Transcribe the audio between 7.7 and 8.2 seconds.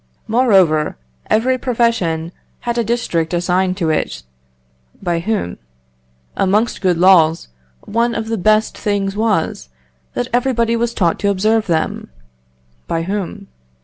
one